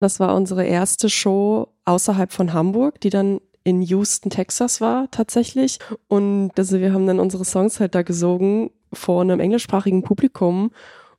[0.00, 5.78] Das war unsere erste Show außerhalb von Hamburg, die dann in Houston, Texas war tatsächlich.
[6.08, 10.70] Und also wir haben dann unsere Songs halt da gesungen vor einem englischsprachigen Publikum.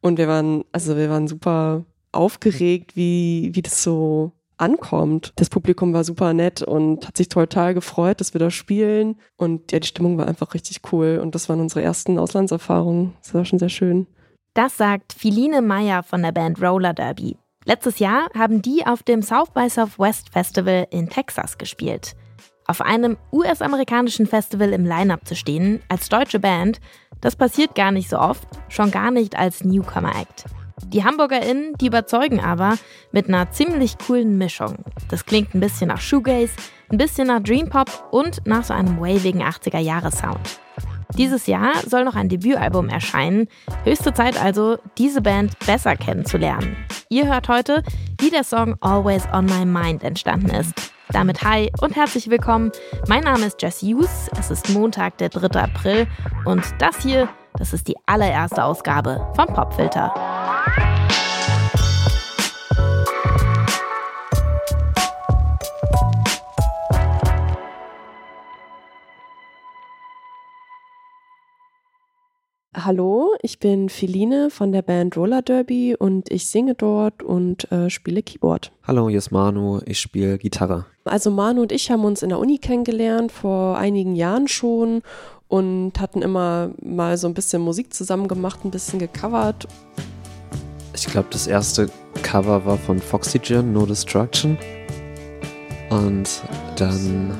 [0.00, 5.32] Und wir waren, also wir waren super aufgeregt, wie, wie das so ankommt.
[5.36, 9.16] Das Publikum war super nett und hat sich total gefreut, dass wir da spielen.
[9.36, 11.20] Und ja, die Stimmung war einfach richtig cool.
[11.22, 13.14] Und das waren unsere ersten Auslandserfahrungen.
[13.22, 14.06] Das war schon sehr schön.
[14.54, 17.36] Das sagt Philine Meyer von der Band Roller Derby.
[17.66, 22.14] Letztes Jahr haben die auf dem South by Southwest Festival in Texas gespielt.
[22.66, 26.80] Auf einem US-amerikanischen Festival im Line-up zu stehen, als deutsche Band,
[27.20, 30.44] das passiert gar nicht so oft, schon gar nicht als Newcomer-Act.
[30.88, 32.76] Die HamburgerInnen, die überzeugen aber
[33.12, 34.76] mit einer ziemlich coolen Mischung.
[35.08, 36.52] Das klingt ein bisschen nach Shoegaze,
[36.90, 40.60] ein bisschen nach Dreampop und nach so einem wavigen 80er-Jahre-Sound.
[41.16, 43.46] Dieses Jahr soll noch ein Debütalbum erscheinen.
[43.84, 46.76] Höchste Zeit also, diese Band besser kennenzulernen.
[47.08, 47.84] Ihr hört heute,
[48.20, 50.72] wie der Song Always on My Mind entstanden ist.
[51.10, 52.72] Damit hi und herzlich willkommen.
[53.06, 54.28] Mein Name ist Jess Hughes.
[54.36, 55.60] Es ist Montag, der 3.
[55.60, 56.08] April.
[56.44, 60.33] Und das hier, das ist die allererste Ausgabe vom Popfilter.
[72.84, 77.88] Hallo, ich bin Feline von der Band Roller Derby und ich singe dort und äh,
[77.88, 78.72] spiele Keyboard.
[78.82, 80.84] Hallo, hier ist Manu, ich spiele Gitarre.
[81.06, 85.00] Also Manu und ich haben uns in der Uni kennengelernt, vor einigen Jahren schon
[85.48, 89.66] und hatten immer mal so ein bisschen Musik zusammen gemacht, ein bisschen gecovert.
[90.94, 91.88] Ich glaube, das erste
[92.22, 94.58] Cover war von Foxygen, No Destruction.
[95.88, 96.42] Und
[96.76, 97.32] dann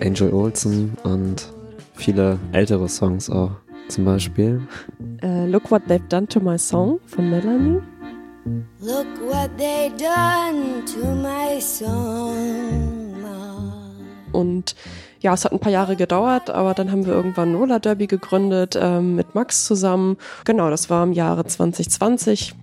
[0.00, 1.48] Angel Olsen und
[1.94, 3.50] viele ältere Songs auch
[3.88, 4.60] zum Beispiel.
[5.22, 7.80] Uh, Look What They've Done to My Song von Melanie.
[8.80, 13.16] Look what they done to my song.
[14.30, 14.76] Und
[15.20, 18.78] ja, es hat ein paar Jahre gedauert, aber dann haben wir irgendwann Roller Derby gegründet
[18.80, 20.18] ähm, mit Max zusammen.
[20.44, 22.54] Genau, das war im Jahre 2020.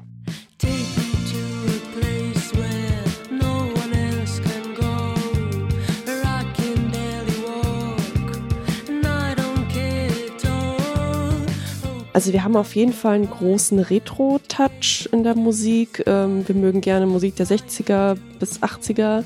[12.13, 16.03] Also wir haben auf jeden Fall einen großen Retro-Touch in der Musik.
[16.05, 19.23] Ähm, wir mögen gerne Musik der 60er bis 80er.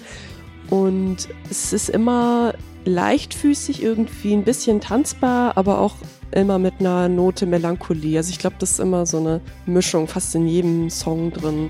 [0.69, 2.53] Und es ist immer
[2.85, 5.95] leichtfüßig, irgendwie ein bisschen tanzbar, aber auch
[6.31, 8.17] immer mit einer Note Melancholie.
[8.17, 11.69] Also ich glaube, das ist immer so eine Mischung, fast in jedem Song drin.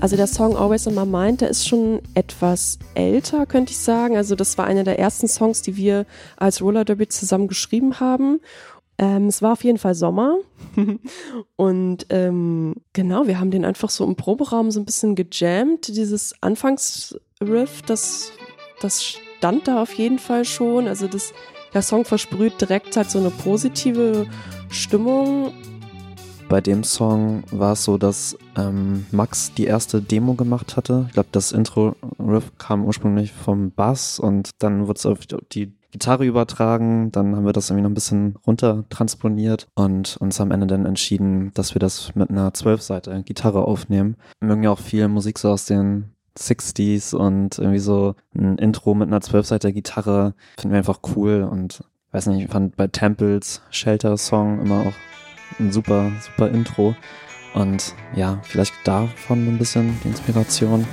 [0.00, 4.16] Also der Song Always in My Mind, der ist schon etwas älter, könnte ich sagen.
[4.16, 8.40] Also das war einer der ersten Songs, die wir als Roller Derby zusammen geschrieben haben.
[8.98, 10.38] Ähm, es war auf jeden Fall Sommer
[11.56, 15.88] und ähm, genau, wir haben den einfach so im Proberaum so ein bisschen gejammt.
[15.88, 18.30] Dieses Anfangsriff, das,
[18.80, 20.86] das stand da auf jeden Fall schon.
[20.86, 21.32] Also das,
[21.74, 24.26] der Song versprüht direkt halt so eine positive
[24.68, 25.52] Stimmung
[26.48, 31.04] bei dem Song war es so, dass ähm, Max die erste Demo gemacht hatte.
[31.08, 35.18] Ich glaube, das Intro-Riff kam ursprünglich vom Bass und dann wurde es auf
[35.52, 37.12] die Gitarre übertragen.
[37.12, 40.86] Dann haben wir das irgendwie noch ein bisschen runter transponiert und uns am Ende dann
[40.86, 44.16] entschieden, dass wir das mit einer Zwölfseite Gitarre aufnehmen.
[44.40, 48.94] Wir mögen ja auch viel Musik so aus den 60s und irgendwie so ein Intro
[48.94, 53.60] mit einer Zwölfseite Gitarre finden wir einfach cool und weiß nicht, ich fand bei Temples
[53.70, 54.92] Shelter Song immer auch
[55.58, 56.94] ein super, super Intro.
[57.54, 60.86] Und ja, vielleicht davon ein bisschen die Inspiration.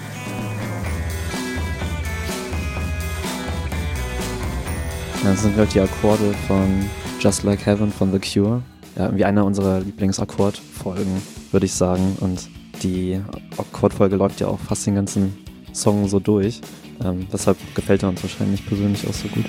[5.24, 6.86] Das sind halt die Akkorde von
[7.20, 8.62] Just Like Heaven von The Cure.
[8.96, 12.16] Ja, irgendwie einer unserer Lieblingsakkordfolgen, würde ich sagen.
[12.22, 12.48] Und
[12.84, 13.20] die
[13.58, 15.36] Akkordfolge läuft ja auch fast den ganzen
[15.74, 16.62] Song so durch.
[17.04, 19.46] Ähm, deshalb gefällt er uns wahrscheinlich persönlich auch so gut.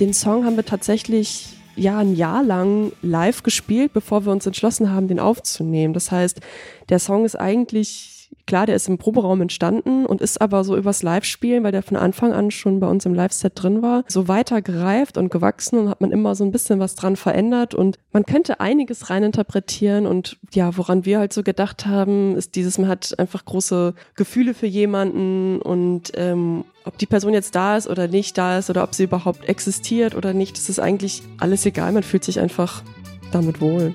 [0.00, 4.90] Den Song haben wir tatsächlich ja ein Jahr lang live gespielt, bevor wir uns entschlossen
[4.90, 5.94] haben, den aufzunehmen.
[5.94, 6.40] Das heißt,
[6.88, 8.19] der Song ist eigentlich
[8.50, 11.96] klar, der ist im Proberaum entstanden und ist aber so übers Live-Spielen, weil der von
[11.96, 15.88] Anfang an schon bei uns im Live-Set drin war, so weiter gereift und gewachsen und
[15.88, 20.36] hat man immer so ein bisschen was dran verändert und man könnte einiges reininterpretieren und
[20.52, 24.66] ja, woran wir halt so gedacht haben, ist dieses, man hat einfach große Gefühle für
[24.66, 28.96] jemanden und ähm, ob die Person jetzt da ist oder nicht da ist oder ob
[28.96, 32.82] sie überhaupt existiert oder nicht, das ist eigentlich alles egal, man fühlt sich einfach
[33.30, 33.94] damit wohl.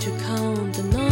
[0.00, 1.09] to count the nights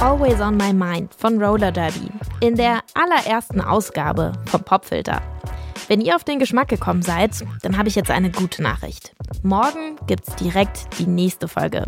[0.00, 2.08] Always on My Mind von Roller Derby.
[2.40, 5.20] In der allerersten Ausgabe vom Popfilter.
[5.88, 9.12] Wenn ihr auf den Geschmack gekommen seid, dann habe ich jetzt eine gute Nachricht.
[9.42, 11.84] Morgen gibt's direkt die nächste Folge.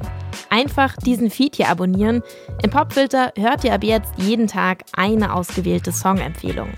[0.49, 2.25] Einfach diesen Feed hier abonnieren.
[2.65, 6.71] Im Popfilter hört ihr ab jetzt jeden Tag eine ausgewählte Songempfehlung.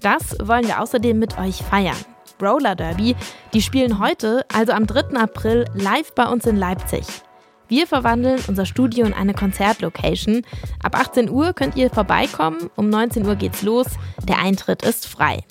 [0.00, 1.96] Das wollen wir außerdem mit euch feiern.
[2.42, 3.14] Roller Derby,
[3.54, 5.16] die spielen heute, also am 3.
[5.16, 7.06] April, live bei uns in Leipzig.
[7.68, 10.42] Wir verwandeln unser Studio in eine Konzertlocation.
[10.82, 13.86] Ab 18 Uhr könnt ihr vorbeikommen, um 19 Uhr geht's los.
[14.28, 15.44] Der Eintritt ist frei.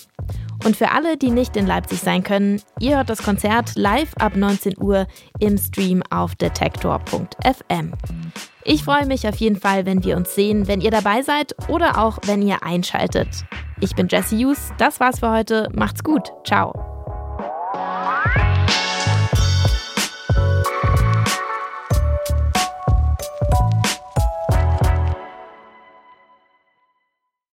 [0.64, 4.36] Und für alle, die nicht in Leipzig sein können, ihr hört das Konzert live ab
[4.36, 5.06] 19 Uhr
[5.38, 7.92] im Stream auf detektor.fm.
[8.64, 11.98] Ich freue mich auf jeden Fall, wenn wir uns sehen, wenn ihr dabei seid oder
[11.98, 13.28] auch wenn ihr einschaltet.
[13.80, 15.68] Ich bin Jesse Hughes, das war's für heute.
[15.72, 16.32] Macht's gut.
[16.44, 16.95] Ciao.